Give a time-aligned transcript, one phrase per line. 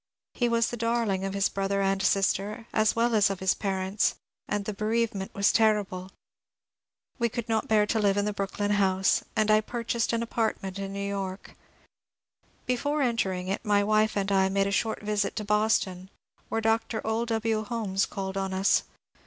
[0.33, 4.15] He was the darling of his brother and sister, as well as of his parents,
[4.47, 6.09] and the bereavement was terrible.
[7.19, 10.79] We could not bear to live in the Brooklyn house, and I purchased an apartment
[10.79, 11.55] in New York.
[12.65, 16.09] Before entering it my wife and I made a short visit to Boston,
[16.49, 17.01] where Dr.
[17.05, 17.23] O.
[17.25, 17.63] W.
[17.65, 18.81] Holmes called on us.